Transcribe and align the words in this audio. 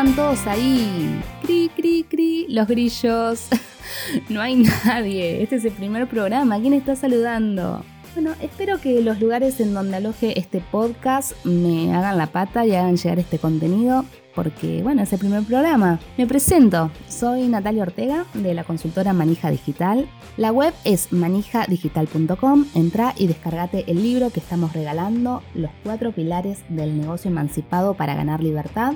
están 0.00 0.16
todos 0.16 0.46
ahí. 0.46 1.20
Cri, 1.42 1.70
cri, 1.76 2.06
cri, 2.08 2.46
los 2.48 2.66
grillos. 2.66 3.48
no 4.30 4.40
hay 4.40 4.56
nadie. 4.86 5.42
Este 5.42 5.56
es 5.56 5.64
el 5.66 5.72
primer 5.72 6.06
programa. 6.06 6.58
¿Quién 6.58 6.72
está 6.72 6.96
saludando? 6.96 7.84
Bueno, 8.14 8.32
espero 8.40 8.80
que 8.80 9.02
los 9.02 9.20
lugares 9.20 9.60
en 9.60 9.74
donde 9.74 9.98
aloje 9.98 10.38
este 10.38 10.60
podcast 10.60 11.32
me 11.44 11.94
hagan 11.94 12.16
la 12.16 12.28
pata 12.28 12.64
y 12.64 12.74
hagan 12.74 12.96
llegar 12.96 13.18
este 13.18 13.38
contenido 13.38 14.06
porque, 14.34 14.82
bueno, 14.82 15.02
es 15.02 15.12
el 15.12 15.18
primer 15.18 15.42
programa. 15.42 16.00
Me 16.16 16.26
presento, 16.26 16.90
soy 17.06 17.46
Natalia 17.48 17.82
Ortega 17.82 18.24
de 18.32 18.54
la 18.54 18.64
consultora 18.64 19.12
Manija 19.12 19.50
Digital. 19.50 20.08
La 20.38 20.50
web 20.50 20.72
es 20.84 21.12
manijadigital.com. 21.12 22.64
Entra 22.74 23.12
y 23.18 23.26
descargate 23.26 23.84
el 23.86 24.02
libro 24.02 24.30
que 24.30 24.40
estamos 24.40 24.72
regalando, 24.72 25.42
Los 25.54 25.70
cuatro 25.84 26.12
pilares 26.12 26.60
del 26.70 26.98
negocio 26.98 27.30
emancipado 27.30 27.92
para 27.92 28.14
ganar 28.14 28.42
libertad. 28.42 28.94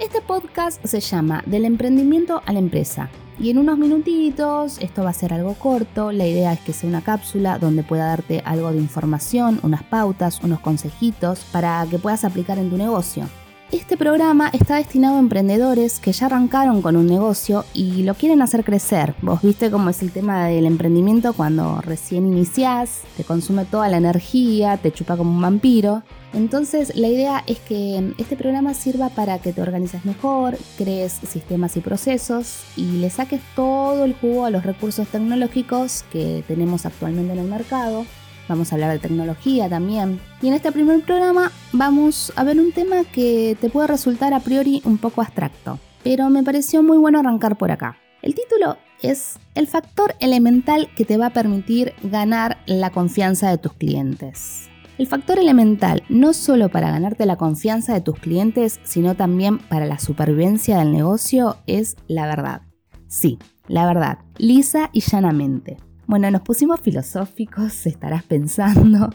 Este 0.00 0.22
podcast 0.22 0.82
se 0.82 0.98
llama 1.00 1.42
Del 1.44 1.66
emprendimiento 1.66 2.40
a 2.46 2.54
la 2.54 2.58
empresa. 2.58 3.10
Y 3.38 3.50
en 3.50 3.58
unos 3.58 3.76
minutitos, 3.76 4.78
esto 4.78 5.04
va 5.04 5.10
a 5.10 5.12
ser 5.12 5.34
algo 5.34 5.52
corto, 5.52 6.10
la 6.10 6.26
idea 6.26 6.54
es 6.54 6.60
que 6.60 6.72
sea 6.72 6.88
una 6.88 7.02
cápsula 7.02 7.58
donde 7.58 7.82
pueda 7.82 8.06
darte 8.06 8.40
algo 8.46 8.72
de 8.72 8.78
información, 8.78 9.60
unas 9.62 9.82
pautas, 9.82 10.40
unos 10.42 10.60
consejitos 10.60 11.40
para 11.52 11.86
que 11.90 11.98
puedas 11.98 12.24
aplicar 12.24 12.58
en 12.58 12.70
tu 12.70 12.78
negocio. 12.78 13.28
Este 13.72 13.96
programa 13.96 14.48
está 14.52 14.76
destinado 14.76 15.14
a 15.14 15.20
emprendedores 15.20 16.00
que 16.00 16.10
ya 16.10 16.26
arrancaron 16.26 16.82
con 16.82 16.96
un 16.96 17.06
negocio 17.06 17.64
y 17.72 18.02
lo 18.02 18.14
quieren 18.14 18.42
hacer 18.42 18.64
crecer. 18.64 19.14
Vos 19.22 19.42
viste 19.42 19.70
cómo 19.70 19.90
es 19.90 20.02
el 20.02 20.10
tema 20.10 20.46
del 20.46 20.66
emprendimiento 20.66 21.34
cuando 21.34 21.80
recién 21.80 22.26
iniciás, 22.26 23.02
te 23.16 23.22
consume 23.22 23.64
toda 23.66 23.88
la 23.88 23.98
energía, 23.98 24.76
te 24.76 24.90
chupa 24.90 25.16
como 25.16 25.30
un 25.30 25.40
vampiro. 25.40 26.02
Entonces 26.32 26.96
la 26.96 27.06
idea 27.06 27.44
es 27.46 27.60
que 27.60 28.12
este 28.18 28.36
programa 28.36 28.74
sirva 28.74 29.08
para 29.08 29.38
que 29.38 29.52
te 29.52 29.62
organices 29.62 30.04
mejor, 30.04 30.58
crees 30.76 31.12
sistemas 31.12 31.76
y 31.76 31.80
procesos 31.80 32.64
y 32.76 32.98
le 32.98 33.08
saques 33.08 33.40
todo 33.54 34.04
el 34.04 34.14
jugo 34.14 34.46
a 34.46 34.50
los 34.50 34.64
recursos 34.64 35.06
tecnológicos 35.06 36.04
que 36.10 36.42
tenemos 36.48 36.86
actualmente 36.86 37.34
en 37.34 37.38
el 37.38 37.46
mercado 37.46 38.04
vamos 38.50 38.72
a 38.72 38.74
hablar 38.74 38.90
de 38.90 38.98
tecnología 38.98 39.68
también. 39.68 40.20
Y 40.42 40.48
en 40.48 40.54
este 40.54 40.72
primer 40.72 41.02
programa 41.02 41.52
vamos 41.72 42.32
a 42.36 42.44
ver 42.44 42.58
un 42.58 42.72
tema 42.72 43.04
que 43.04 43.56
te 43.60 43.70
puede 43.70 43.86
resultar 43.86 44.34
a 44.34 44.40
priori 44.40 44.82
un 44.84 44.98
poco 44.98 45.22
abstracto, 45.22 45.78
pero 46.02 46.28
me 46.28 46.42
pareció 46.42 46.82
muy 46.82 46.98
bueno 46.98 47.20
arrancar 47.20 47.56
por 47.56 47.70
acá. 47.70 47.96
El 48.22 48.34
título 48.34 48.76
es 49.02 49.38
el 49.54 49.66
factor 49.66 50.14
elemental 50.18 50.88
que 50.96 51.04
te 51.04 51.16
va 51.16 51.26
a 51.26 51.32
permitir 51.32 51.94
ganar 52.02 52.58
la 52.66 52.90
confianza 52.90 53.48
de 53.48 53.56
tus 53.56 53.72
clientes. 53.72 54.68
El 54.98 55.06
factor 55.06 55.38
elemental 55.38 56.02
no 56.10 56.34
solo 56.34 56.68
para 56.68 56.90
ganarte 56.90 57.24
la 57.24 57.36
confianza 57.36 57.94
de 57.94 58.02
tus 58.02 58.18
clientes, 58.18 58.80
sino 58.82 59.14
también 59.14 59.58
para 59.58 59.86
la 59.86 59.98
supervivencia 59.98 60.78
del 60.78 60.92
negocio 60.92 61.56
es 61.66 61.96
la 62.08 62.26
verdad. 62.26 62.62
Sí, 63.06 63.38
la 63.68 63.86
verdad, 63.86 64.18
lisa 64.36 64.90
y 64.92 65.00
llanamente. 65.00 65.78
Bueno, 66.10 66.28
nos 66.32 66.40
pusimos 66.40 66.80
filosóficos, 66.80 67.86
estarás 67.86 68.24
pensando. 68.24 69.10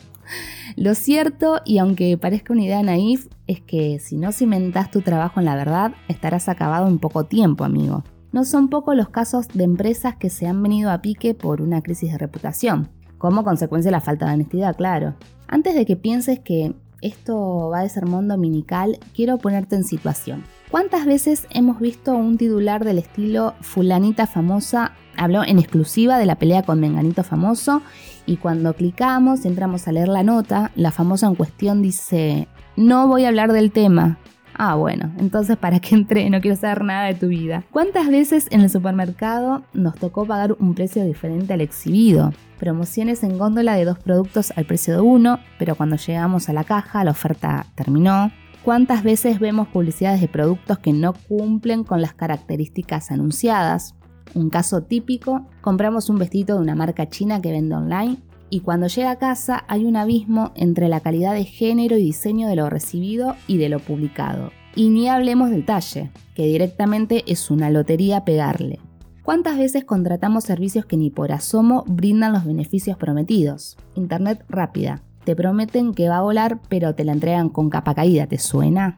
Lo 0.78 0.96
cierto, 0.96 1.60
y 1.66 1.80
aunque 1.80 2.18
parezca 2.18 2.54
una 2.54 2.64
idea 2.64 2.82
naif, 2.84 3.28
es 3.48 3.60
que 3.60 4.00
si 4.00 4.16
no 4.16 4.32
cimentas 4.32 4.92
tu 4.92 5.02
trabajo 5.02 5.42
en 5.42 5.46
la 5.46 5.58
verdad, 5.58 5.92
estarás 6.08 6.48
acabado 6.48 6.88
en 6.88 7.00
poco 7.00 7.26
tiempo, 7.26 7.66
amigo. 7.66 8.06
No 8.32 8.46
son 8.46 8.70
pocos 8.70 8.96
los 8.96 9.10
casos 9.10 9.50
de 9.50 9.66
empresas 9.66 10.16
que 10.16 10.30
se 10.30 10.48
han 10.48 10.64
venido 10.64 10.90
a 10.90 11.02
pique 11.02 11.34
por 11.34 11.62
una 11.62 11.82
crisis 11.82 12.14
de 12.14 12.18
reputación, 12.18 12.88
como 13.18 13.44
consecuencia 13.44 13.90
de 13.90 13.98
la 13.98 14.00
falta 14.00 14.28
de 14.28 14.36
honestidad, 14.36 14.78
claro. 14.78 15.16
Antes 15.50 15.76
de 15.76 15.86
que 15.86 15.98
pienses 15.98 16.40
que 16.40 16.76
esto 17.02 17.72
va 17.74 17.82
de 17.82 17.90
sermón 17.90 18.30
dominical, 18.30 19.00
quiero 19.14 19.38
ponerte 19.38 19.76
en 19.76 19.84
situación. 19.84 20.46
¿Cuántas 20.72 21.06
veces 21.06 21.46
hemos 21.50 21.82
visto 21.82 22.16
un 22.16 22.38
titular 22.38 22.86
del 22.86 23.00
estilo 23.00 23.54
fulanita 23.60 24.28
famosa 24.28 24.94
habló 25.18 25.44
en 25.44 25.60
exclusiva 25.60 26.18
de 26.18 26.26
la 26.26 26.36
pelea 26.36 26.64
con 26.64 26.80
Menganito 26.80 27.24
famoso 27.24 27.82
y 28.26 28.38
cuando 28.38 28.74
clicamos 28.74 29.46
entramos 29.46 29.88
a 29.88 29.92
leer 29.92 30.08
la 30.08 30.24
nota, 30.24 30.72
la 30.76 30.92
famosa 30.92 31.28
en 31.28 31.36
cuestión 31.36 31.82
dice, 31.82 32.48
no 32.76 33.08
voy 33.08 33.26
a 33.26 33.30
hablar 33.30 33.52
del 33.52 33.72
tema. 33.72 34.18
Ah, 34.58 34.76
bueno, 34.76 35.12
entonces 35.18 35.58
para 35.58 35.80
qué 35.82 35.96
entré, 35.96 36.30
no 36.30 36.40
quiero 36.40 36.56
saber 36.56 36.84
nada 36.84 37.08
de 37.08 37.16
tu 37.16 37.28
vida. 37.28 37.66
¿Cuántas 37.72 38.08
veces 38.08 38.48
en 38.52 38.62
el 38.62 38.70
supermercado 38.70 39.64
nos 39.74 39.96
tocó 39.96 40.26
pagar 40.26 40.56
un 40.60 40.76
precio 40.76 41.04
diferente 41.04 41.54
al 41.54 41.62
exhibido? 41.62 42.32
Promociones 42.58 43.24
en 43.24 43.38
góndola 43.38 43.76
de 43.76 43.84
dos 43.84 44.00
productos 44.00 44.54
al 44.56 44.66
precio 44.66 44.94
de 44.94 45.02
uno, 45.02 45.40
pero 45.60 45.76
cuando 45.76 45.98
llegamos 45.98 46.48
a 46.48 46.54
la 46.54 46.64
caja 46.64 47.04
la 47.04 47.12
oferta 47.12 47.66
terminó. 47.76 48.32
¿Cuántas 48.64 49.04
veces 49.04 49.40
vemos 49.40 49.68
publicidades 49.68 50.22
de 50.22 50.28
productos 50.28 50.80
que 50.80 50.94
no 50.94 51.14
cumplen 51.14 51.84
con 51.84 52.02
las 52.02 52.14
características 52.14 53.12
anunciadas? 53.12 53.94
Un 54.34 54.50
caso 54.50 54.84
típico, 54.84 55.46
compramos 55.62 56.10
un 56.10 56.18
vestido 56.18 56.58
de 56.58 56.64
una 56.64 56.76
marca 56.76 57.10
china 57.10 57.42
que 57.42 57.52
vende 57.52 57.76
online 57.76 58.18
y 58.50 58.62
cuando 58.62 58.88
llega 58.88 59.12
a 59.12 59.18
casa 59.18 59.64
hay 59.68 59.86
un 59.86 59.96
abismo 59.96 60.52
entre 60.56 60.88
la 60.88 61.00
calidad 61.00 61.34
de 61.34 61.46
género 61.46 61.98
y 61.98 62.04
diseño 62.04 62.48
de 62.48 62.56
lo 62.56 62.70
recibido 62.70 63.36
y 63.48 63.58
de 63.58 63.70
lo 63.70 63.80
publicado. 63.80 64.52
Y 64.76 64.90
ni 64.90 65.08
hablemos 65.08 65.50
del 65.50 65.66
talle, 65.66 66.12
que 66.36 66.46
directamente 66.46 67.24
es 67.28 67.50
una 67.50 67.70
lotería 67.70 68.26
pegarle. 68.26 68.80
¿Cuántas 69.24 69.58
veces 69.58 69.86
contratamos 69.86 70.44
servicios 70.44 70.86
que 70.86 70.98
ni 70.98 71.10
por 71.10 71.32
asomo 71.32 71.84
brindan 71.88 72.34
los 72.34 72.46
beneficios 72.46 72.98
prometidos? 72.98 73.78
Internet 73.96 74.44
rápida. 74.50 75.02
Te 75.24 75.36
prometen 75.36 75.94
que 75.94 76.10
va 76.10 76.18
a 76.18 76.22
volar, 76.22 76.60
pero 76.70 76.94
te 76.94 77.04
la 77.04 77.14
entregan 77.14 77.50
con 77.50 77.70
capa 77.70 77.96
caída, 77.96 78.28
¿te 78.28 78.38
suena? 78.38 78.98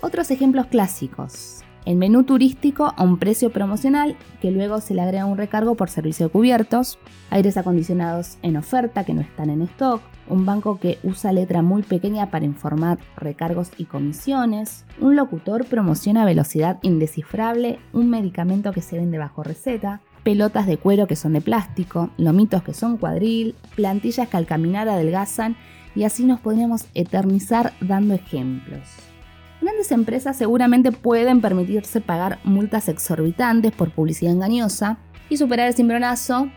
Otros 0.00 0.30
ejemplos 0.30 0.66
clásicos 0.66 1.64
el 1.88 1.96
menú 1.96 2.22
turístico 2.22 2.92
a 2.98 3.02
un 3.02 3.16
precio 3.18 3.48
promocional 3.48 4.14
que 4.42 4.50
luego 4.50 4.82
se 4.82 4.92
le 4.92 5.00
agrega 5.00 5.24
un 5.24 5.38
recargo 5.38 5.74
por 5.74 5.88
servicio 5.88 6.26
de 6.26 6.32
cubiertos, 6.32 6.98
aires 7.30 7.56
acondicionados 7.56 8.36
en 8.42 8.58
oferta 8.58 9.04
que 9.04 9.14
no 9.14 9.22
están 9.22 9.48
en 9.48 9.62
stock, 9.62 10.02
un 10.28 10.44
banco 10.44 10.78
que 10.78 10.98
usa 11.02 11.32
letra 11.32 11.62
muy 11.62 11.82
pequeña 11.82 12.30
para 12.30 12.44
informar 12.44 12.98
recargos 13.16 13.70
y 13.78 13.86
comisiones, 13.86 14.84
un 15.00 15.16
locutor 15.16 15.64
promociona 15.64 16.26
velocidad 16.26 16.78
indescifrable, 16.82 17.78
un 17.94 18.10
medicamento 18.10 18.72
que 18.72 18.82
se 18.82 18.98
vende 18.98 19.16
bajo 19.16 19.42
receta, 19.42 20.02
pelotas 20.24 20.66
de 20.66 20.76
cuero 20.76 21.06
que 21.06 21.16
son 21.16 21.32
de 21.32 21.40
plástico, 21.40 22.10
lomitos 22.18 22.62
que 22.62 22.74
son 22.74 22.98
cuadril, 22.98 23.54
plantillas 23.76 24.28
que 24.28 24.36
al 24.36 24.44
caminar 24.44 24.90
adelgazan 24.90 25.56
y 25.94 26.04
así 26.04 26.26
nos 26.26 26.38
podríamos 26.38 26.84
eternizar 26.92 27.72
dando 27.80 28.12
ejemplos. 28.12 29.07
Grandes 29.60 29.90
empresas 29.90 30.36
seguramente 30.36 30.92
pueden 30.92 31.40
permitirse 31.40 32.00
pagar 32.00 32.38
multas 32.44 32.88
exorbitantes 32.88 33.72
por 33.72 33.90
publicidad 33.90 34.32
engañosa 34.32 34.98
y 35.28 35.36
superar 35.36 35.68
el 35.68 35.74
cimbronazo, 35.74 36.48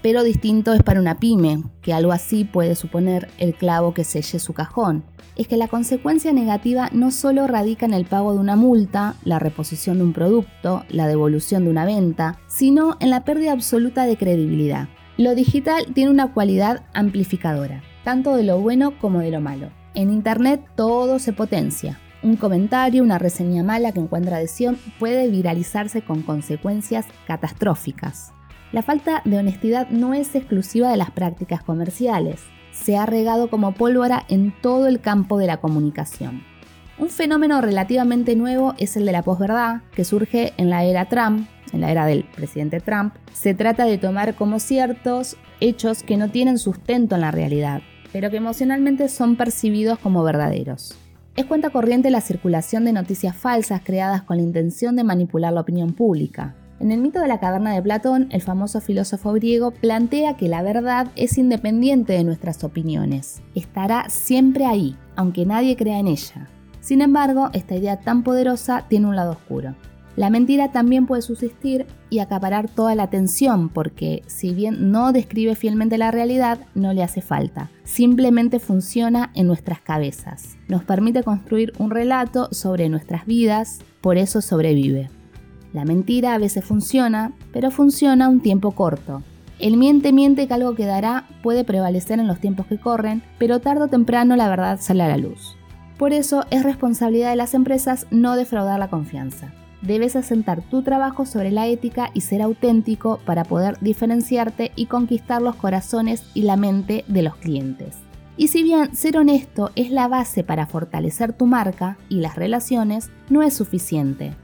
pero 0.00 0.22
distinto 0.22 0.72
es 0.72 0.82
para 0.84 1.00
una 1.00 1.18
pyme, 1.18 1.64
que 1.82 1.92
algo 1.92 2.12
así 2.12 2.44
puede 2.44 2.76
suponer 2.76 3.28
el 3.38 3.54
clavo 3.54 3.94
que 3.94 4.04
selle 4.04 4.38
su 4.38 4.52
cajón. 4.52 5.04
Es 5.34 5.48
que 5.48 5.56
la 5.56 5.66
consecuencia 5.66 6.32
negativa 6.32 6.88
no 6.92 7.10
solo 7.10 7.48
radica 7.48 7.84
en 7.84 7.94
el 7.94 8.04
pago 8.04 8.32
de 8.32 8.38
una 8.38 8.54
multa, 8.54 9.16
la 9.24 9.40
reposición 9.40 9.98
de 9.98 10.04
un 10.04 10.12
producto, 10.12 10.84
la 10.88 11.08
devolución 11.08 11.64
de 11.64 11.70
una 11.70 11.84
venta, 11.84 12.38
sino 12.46 12.96
en 13.00 13.10
la 13.10 13.24
pérdida 13.24 13.52
absoluta 13.52 14.06
de 14.06 14.16
credibilidad. 14.16 14.88
Lo 15.18 15.34
digital 15.34 15.86
tiene 15.94 16.10
una 16.12 16.32
cualidad 16.32 16.84
amplificadora, 16.94 17.82
tanto 18.04 18.36
de 18.36 18.44
lo 18.44 18.60
bueno 18.60 18.96
como 19.00 19.18
de 19.18 19.32
lo 19.32 19.40
malo. 19.40 19.70
En 19.94 20.10
Internet 20.10 20.62
todo 20.76 21.18
se 21.18 21.32
potencia, 21.32 21.98
un 22.26 22.36
comentario, 22.36 23.04
una 23.04 23.18
reseña 23.18 23.62
mala 23.62 23.92
que 23.92 24.00
encuentra 24.00 24.38
adhesión 24.38 24.76
puede 24.98 25.30
viralizarse 25.30 26.02
con 26.02 26.22
consecuencias 26.22 27.06
catastróficas. 27.24 28.32
La 28.72 28.82
falta 28.82 29.22
de 29.24 29.38
honestidad 29.38 29.88
no 29.90 30.12
es 30.12 30.34
exclusiva 30.34 30.90
de 30.90 30.96
las 30.96 31.12
prácticas 31.12 31.62
comerciales, 31.62 32.42
se 32.72 32.96
ha 32.96 33.06
regado 33.06 33.48
como 33.48 33.72
pólvora 33.72 34.24
en 34.28 34.52
todo 34.60 34.88
el 34.88 35.00
campo 35.00 35.38
de 35.38 35.46
la 35.46 35.58
comunicación. 35.58 36.42
Un 36.98 37.10
fenómeno 37.10 37.60
relativamente 37.60 38.34
nuevo 38.34 38.74
es 38.76 38.96
el 38.96 39.06
de 39.06 39.12
la 39.12 39.22
posverdad, 39.22 39.82
que 39.94 40.04
surge 40.04 40.52
en 40.56 40.68
la 40.68 40.82
era 40.82 41.08
Trump, 41.08 41.46
en 41.72 41.80
la 41.80 41.92
era 41.92 42.06
del 42.06 42.24
presidente 42.24 42.80
Trump. 42.80 43.14
Se 43.32 43.54
trata 43.54 43.84
de 43.84 43.98
tomar 43.98 44.34
como 44.34 44.58
ciertos 44.58 45.36
hechos 45.60 46.02
que 46.02 46.16
no 46.16 46.30
tienen 46.30 46.58
sustento 46.58 47.14
en 47.14 47.20
la 47.20 47.30
realidad, 47.30 47.82
pero 48.12 48.30
que 48.30 48.38
emocionalmente 48.38 49.08
son 49.08 49.36
percibidos 49.36 50.00
como 50.00 50.24
verdaderos. 50.24 50.98
Es 51.36 51.44
cuenta 51.44 51.68
corriente 51.68 52.10
la 52.10 52.22
circulación 52.22 52.86
de 52.86 52.94
noticias 52.94 53.36
falsas 53.36 53.82
creadas 53.84 54.22
con 54.22 54.38
la 54.38 54.42
intención 54.42 54.96
de 54.96 55.04
manipular 55.04 55.52
la 55.52 55.60
opinión 55.60 55.92
pública. 55.92 56.54
En 56.80 56.90
el 56.90 57.00
mito 57.02 57.20
de 57.20 57.28
la 57.28 57.40
caverna 57.40 57.74
de 57.74 57.82
Platón, 57.82 58.28
el 58.30 58.40
famoso 58.40 58.80
filósofo 58.80 59.34
griego 59.34 59.70
plantea 59.70 60.38
que 60.38 60.48
la 60.48 60.62
verdad 60.62 61.08
es 61.14 61.36
independiente 61.36 62.14
de 62.14 62.24
nuestras 62.24 62.64
opiniones. 62.64 63.42
Estará 63.54 64.08
siempre 64.08 64.64
ahí, 64.64 64.96
aunque 65.14 65.44
nadie 65.44 65.76
crea 65.76 65.98
en 65.98 66.06
ella. 66.06 66.48
Sin 66.80 67.02
embargo, 67.02 67.50
esta 67.52 67.74
idea 67.74 68.00
tan 68.00 68.22
poderosa 68.22 68.86
tiene 68.88 69.06
un 69.06 69.16
lado 69.16 69.32
oscuro. 69.32 69.74
La 70.16 70.30
mentira 70.30 70.72
también 70.72 71.04
puede 71.04 71.20
subsistir 71.20 71.84
y 72.08 72.20
acaparar 72.20 72.70
toda 72.70 72.94
la 72.94 73.02
atención 73.02 73.68
porque 73.68 74.22
si 74.26 74.54
bien 74.54 74.90
no 74.90 75.12
describe 75.12 75.54
fielmente 75.54 75.98
la 75.98 76.10
realidad, 76.10 76.60
no 76.74 76.94
le 76.94 77.02
hace 77.02 77.20
falta. 77.20 77.70
Simplemente 77.84 78.58
funciona 78.58 79.30
en 79.34 79.46
nuestras 79.46 79.82
cabezas. 79.82 80.56
Nos 80.68 80.84
permite 80.84 81.22
construir 81.22 81.74
un 81.78 81.90
relato 81.90 82.48
sobre 82.50 82.88
nuestras 82.88 83.26
vidas, 83.26 83.80
por 84.00 84.16
eso 84.16 84.40
sobrevive. 84.40 85.10
La 85.74 85.84
mentira 85.84 86.32
a 86.32 86.38
veces 86.38 86.64
funciona, 86.64 87.32
pero 87.52 87.70
funciona 87.70 88.30
un 88.30 88.40
tiempo 88.40 88.70
corto. 88.70 89.22
El 89.58 89.76
miente 89.76 90.14
miente 90.14 90.48
que 90.48 90.54
algo 90.54 90.74
quedará 90.74 91.28
puede 91.42 91.62
prevalecer 91.62 92.20
en 92.20 92.26
los 92.26 92.40
tiempos 92.40 92.66
que 92.66 92.78
corren, 92.78 93.22
pero 93.38 93.60
tarde 93.60 93.84
o 93.84 93.88
temprano 93.88 94.34
la 94.36 94.48
verdad 94.48 94.80
sale 94.80 95.02
a 95.02 95.08
la 95.08 95.18
luz. 95.18 95.56
Por 95.98 96.14
eso 96.14 96.44
es 96.50 96.62
responsabilidad 96.62 97.30
de 97.30 97.36
las 97.36 97.52
empresas 97.52 98.06
no 98.10 98.36
defraudar 98.36 98.78
la 98.78 98.88
confianza 98.88 99.52
debes 99.86 100.16
asentar 100.16 100.62
tu 100.62 100.82
trabajo 100.82 101.26
sobre 101.26 101.50
la 101.50 101.66
ética 101.66 102.10
y 102.14 102.22
ser 102.22 102.42
auténtico 102.42 103.20
para 103.24 103.44
poder 103.44 103.78
diferenciarte 103.80 104.72
y 104.76 104.86
conquistar 104.86 105.42
los 105.42 105.56
corazones 105.56 106.24
y 106.34 106.42
la 106.42 106.56
mente 106.56 107.04
de 107.08 107.22
los 107.22 107.36
clientes. 107.36 107.96
Y 108.36 108.48
si 108.48 108.62
bien 108.62 108.94
ser 108.94 109.16
honesto 109.16 109.70
es 109.76 109.90
la 109.90 110.08
base 110.08 110.44
para 110.44 110.66
fortalecer 110.66 111.32
tu 111.32 111.46
marca 111.46 111.96
y 112.08 112.20
las 112.20 112.36
relaciones, 112.36 113.10
no 113.30 113.42
es 113.42 113.54
suficiente. 113.54 114.34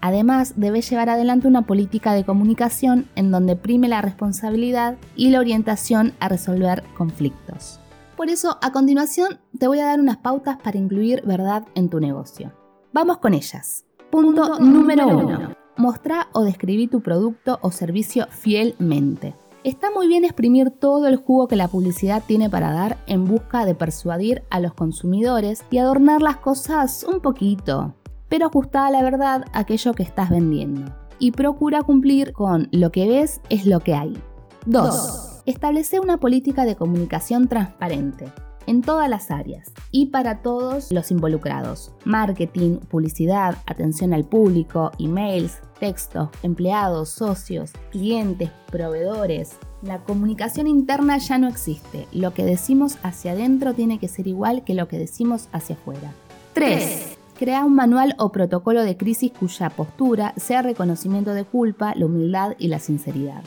Además, 0.00 0.54
debes 0.56 0.88
llevar 0.88 1.08
adelante 1.08 1.48
una 1.48 1.62
política 1.62 2.12
de 2.14 2.24
comunicación 2.24 3.08
en 3.16 3.30
donde 3.30 3.56
prime 3.56 3.88
la 3.88 4.02
responsabilidad 4.02 4.96
y 5.16 5.30
la 5.30 5.40
orientación 5.40 6.14
a 6.20 6.28
resolver 6.28 6.84
conflictos. 6.96 7.80
Por 8.16 8.28
eso, 8.28 8.58
a 8.62 8.72
continuación, 8.72 9.40
te 9.58 9.68
voy 9.68 9.80
a 9.80 9.86
dar 9.86 10.00
unas 10.00 10.18
pautas 10.18 10.58
para 10.58 10.78
incluir 10.78 11.22
verdad 11.24 11.64
en 11.74 11.88
tu 11.88 12.00
negocio. 12.00 12.52
Vamos 12.92 13.18
con 13.18 13.34
ellas. 13.34 13.87
Punto 14.10 14.58
número 14.58 15.06
1. 15.06 15.54
Mostrá 15.76 16.28
o 16.32 16.42
describí 16.42 16.88
tu 16.88 17.02
producto 17.02 17.58
o 17.60 17.70
servicio 17.70 18.26
fielmente. 18.30 19.34
Está 19.64 19.90
muy 19.90 20.08
bien 20.08 20.24
exprimir 20.24 20.70
todo 20.70 21.08
el 21.08 21.16
jugo 21.16 21.46
que 21.46 21.56
la 21.56 21.68
publicidad 21.68 22.22
tiene 22.26 22.48
para 22.48 22.72
dar 22.72 22.96
en 23.06 23.26
busca 23.26 23.66
de 23.66 23.74
persuadir 23.74 24.44
a 24.48 24.60
los 24.60 24.72
consumidores 24.72 25.62
y 25.70 25.76
adornar 25.76 26.22
las 26.22 26.38
cosas 26.38 27.04
un 27.04 27.20
poquito, 27.20 27.94
pero 28.30 28.46
ajustada 28.46 28.86
a 28.86 28.90
la 28.90 29.02
verdad 29.02 29.44
aquello 29.52 29.92
que 29.92 30.04
estás 30.04 30.30
vendiendo. 30.30 30.90
Y 31.18 31.32
procura 31.32 31.82
cumplir 31.82 32.32
con 32.32 32.68
lo 32.72 32.90
que 32.90 33.06
ves 33.08 33.42
es 33.50 33.66
lo 33.66 33.80
que 33.80 33.94
hay. 33.94 34.16
2. 34.64 35.42
Establece 35.44 36.00
una 36.00 36.16
política 36.16 36.64
de 36.64 36.76
comunicación 36.76 37.46
transparente 37.46 38.32
en 38.68 38.82
todas 38.82 39.08
las 39.08 39.30
áreas 39.30 39.72
y 39.90 40.06
para 40.06 40.42
todos 40.42 40.92
los 40.92 41.10
involucrados. 41.10 41.92
Marketing, 42.04 42.76
publicidad, 42.76 43.56
atención 43.66 44.12
al 44.12 44.24
público, 44.24 44.92
emails, 44.98 45.58
textos, 45.80 46.28
empleados, 46.42 47.08
socios, 47.08 47.72
clientes, 47.90 48.50
proveedores. 48.70 49.56
La 49.82 50.04
comunicación 50.04 50.66
interna 50.66 51.18
ya 51.18 51.38
no 51.38 51.48
existe. 51.48 52.06
Lo 52.12 52.34
que 52.34 52.44
decimos 52.44 52.98
hacia 53.02 53.32
adentro 53.32 53.74
tiene 53.74 53.98
que 53.98 54.08
ser 54.08 54.26
igual 54.26 54.64
que 54.64 54.74
lo 54.74 54.86
que 54.86 54.98
decimos 54.98 55.48
hacia 55.52 55.76
afuera. 55.76 56.12
3. 56.52 57.18
Crea 57.38 57.64
un 57.64 57.74
manual 57.74 58.16
o 58.18 58.32
protocolo 58.32 58.82
de 58.82 58.96
crisis 58.96 59.32
cuya 59.32 59.70
postura 59.70 60.34
sea 60.36 60.60
reconocimiento 60.60 61.32
de 61.32 61.44
culpa, 61.44 61.94
la 61.94 62.06
humildad 62.06 62.54
y 62.58 62.68
la 62.68 62.80
sinceridad. 62.80 63.42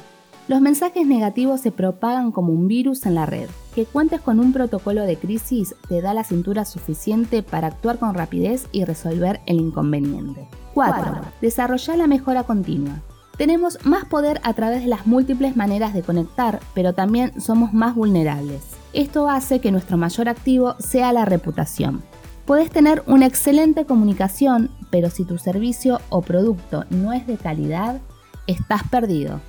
Los 0.51 0.59
mensajes 0.59 1.07
negativos 1.07 1.61
se 1.61 1.71
propagan 1.71 2.33
como 2.33 2.51
un 2.51 2.67
virus 2.67 3.05
en 3.05 3.15
la 3.15 3.25
red. 3.25 3.47
Que 3.73 3.85
cuentes 3.85 4.19
con 4.19 4.37
un 4.37 4.51
protocolo 4.51 5.03
de 5.03 5.15
crisis 5.15 5.75
te 5.87 6.01
da 6.01 6.13
la 6.13 6.25
cintura 6.25 6.65
suficiente 6.65 7.41
para 7.41 7.67
actuar 7.67 7.99
con 7.99 8.13
rapidez 8.15 8.67
y 8.73 8.83
resolver 8.83 9.39
el 9.45 9.61
inconveniente. 9.61 10.49
4. 10.73 11.21
Desarrolla 11.39 11.95
la 11.95 12.07
mejora 12.07 12.43
continua. 12.43 13.01
Tenemos 13.37 13.77
más 13.85 14.03
poder 14.03 14.41
a 14.43 14.51
través 14.53 14.81
de 14.81 14.89
las 14.89 15.07
múltiples 15.07 15.55
maneras 15.55 15.93
de 15.93 16.01
conectar, 16.01 16.59
pero 16.73 16.91
también 16.91 17.39
somos 17.39 17.71
más 17.71 17.95
vulnerables. 17.95 18.61
Esto 18.91 19.29
hace 19.29 19.61
que 19.61 19.71
nuestro 19.71 19.95
mayor 19.95 20.27
activo 20.27 20.75
sea 20.79 21.13
la 21.13 21.23
reputación. 21.23 22.01
Puedes 22.45 22.69
tener 22.71 23.03
una 23.07 23.25
excelente 23.25 23.85
comunicación, 23.85 24.69
pero 24.89 25.11
si 25.11 25.23
tu 25.23 25.37
servicio 25.37 26.01
o 26.09 26.21
producto 26.21 26.83
no 26.89 27.13
es 27.13 27.25
de 27.25 27.37
calidad, 27.37 28.01
estás 28.47 28.83
perdido. 28.89 29.39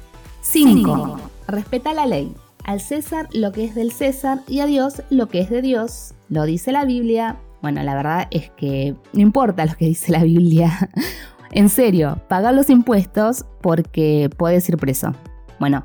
5. 0.43 1.21
Respeta 1.47 1.95
la 1.95 2.07
ley. 2.07 2.35
Al 2.65 2.81
César 2.81 3.29
lo 3.33 3.53
que 3.53 3.65
es 3.65 3.75
del 3.75 3.93
César 3.93 4.41
y 4.47 4.61
a 4.61 4.67
Dios 4.67 5.03
lo 5.11 5.29
que 5.29 5.41
es 5.41 5.51
de 5.51 5.63
Dios. 5.63 6.15
Lo 6.29 6.45
dice 6.45 6.73
la 6.73 6.85
Biblia. 6.85 7.39
Bueno, 7.63 7.83
la 7.83 7.95
verdad 7.95 8.29
es 8.31 8.51
que 8.51 8.95
no 9.13 9.21
importa 9.21 9.65
lo 9.65 9.75
que 9.75 9.87
dice 9.87 10.13
la 10.13 10.23
Biblia. 10.23 10.91
en 11.53 11.69
serio, 11.69 12.21
paga 12.29 12.53
los 12.53 12.71
impuestos 12.71 13.47
porque 13.61 14.31
puedes 14.37 14.69
ir 14.69 14.77
preso. 14.77 15.15
Bueno, 15.59 15.83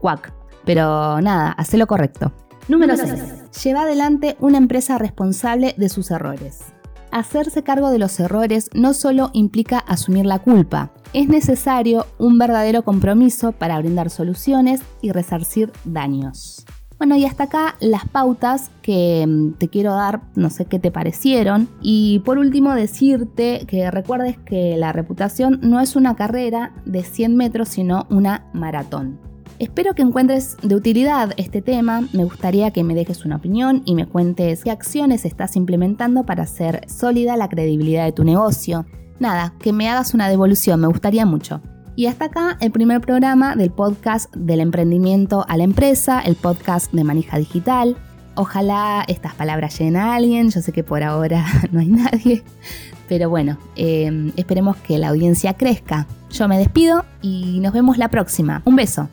cuac. 0.00 0.32
Pero 0.64 1.20
nada, 1.20 1.52
hace 1.52 1.76
lo 1.76 1.86
correcto. 1.86 2.32
Número 2.68 2.96
6. 2.96 3.62
Lleva 3.62 3.82
adelante 3.82 4.36
una 4.40 4.58
empresa 4.58 4.96
responsable 4.96 5.74
de 5.76 5.88
sus 5.88 6.10
errores. 6.10 6.60
Hacerse 7.14 7.62
cargo 7.62 7.90
de 7.90 8.00
los 8.00 8.18
errores 8.18 8.70
no 8.74 8.92
solo 8.92 9.30
implica 9.34 9.78
asumir 9.78 10.26
la 10.26 10.40
culpa, 10.40 10.90
es 11.12 11.28
necesario 11.28 12.06
un 12.18 12.38
verdadero 12.38 12.82
compromiso 12.82 13.52
para 13.52 13.78
brindar 13.78 14.10
soluciones 14.10 14.80
y 15.00 15.12
resarcir 15.12 15.70
daños. 15.84 16.66
Bueno, 16.98 17.14
y 17.14 17.24
hasta 17.24 17.44
acá 17.44 17.76
las 17.78 18.08
pautas 18.08 18.72
que 18.82 19.24
mm, 19.28 19.52
te 19.58 19.68
quiero 19.68 19.92
dar, 19.94 20.22
no 20.34 20.50
sé 20.50 20.64
qué 20.64 20.80
te 20.80 20.90
parecieron. 20.90 21.68
Y 21.80 22.18
por 22.24 22.38
último 22.38 22.74
decirte 22.74 23.64
que 23.68 23.92
recuerdes 23.92 24.36
que 24.38 24.76
la 24.76 24.90
reputación 24.90 25.60
no 25.62 25.78
es 25.78 25.94
una 25.94 26.16
carrera 26.16 26.72
de 26.84 27.04
100 27.04 27.36
metros, 27.36 27.68
sino 27.68 28.08
una 28.10 28.50
maratón. 28.52 29.20
Espero 29.58 29.94
que 29.94 30.02
encuentres 30.02 30.56
de 30.62 30.74
utilidad 30.74 31.32
este 31.36 31.62
tema, 31.62 32.08
me 32.12 32.24
gustaría 32.24 32.72
que 32.72 32.84
me 32.84 32.94
dejes 32.94 33.24
una 33.24 33.36
opinión 33.36 33.82
y 33.84 33.94
me 33.94 34.06
cuentes 34.06 34.64
qué 34.64 34.70
acciones 34.70 35.24
estás 35.24 35.56
implementando 35.56 36.24
para 36.24 36.42
hacer 36.42 36.88
sólida 36.88 37.36
la 37.36 37.48
credibilidad 37.48 38.04
de 38.04 38.12
tu 38.12 38.24
negocio 38.24 38.84
nada, 39.18 39.54
que 39.60 39.72
me 39.72 39.88
hagas 39.88 40.14
una 40.14 40.28
devolución, 40.28 40.80
me 40.80 40.86
gustaría 40.86 41.26
mucho. 41.26 41.60
Y 41.96 42.06
hasta 42.06 42.26
acá 42.26 42.56
el 42.60 42.72
primer 42.72 43.00
programa 43.00 43.54
del 43.54 43.70
podcast 43.70 44.34
del 44.34 44.60
emprendimiento 44.60 45.44
a 45.48 45.56
la 45.56 45.64
empresa, 45.64 46.20
el 46.20 46.34
podcast 46.34 46.92
de 46.92 47.04
Manija 47.04 47.38
Digital. 47.38 47.96
Ojalá 48.34 49.04
estas 49.06 49.34
palabras 49.34 49.78
lleguen 49.78 49.96
a 49.96 50.14
alguien, 50.14 50.50
yo 50.50 50.60
sé 50.60 50.72
que 50.72 50.82
por 50.82 51.04
ahora 51.04 51.46
no 51.72 51.80
hay 51.80 51.88
nadie, 51.88 52.42
pero 53.08 53.30
bueno, 53.30 53.58
em, 53.76 54.32
esperemos 54.36 54.76
que 54.78 54.98
la 54.98 55.08
audiencia 55.08 55.54
crezca. 55.54 56.06
Yo 56.30 56.48
me 56.48 56.58
despido 56.58 57.04
y 57.22 57.60
nos 57.60 57.72
vemos 57.72 57.96
la 57.96 58.08
próxima. 58.08 58.60
Un 58.64 58.74
beso. 58.74 59.08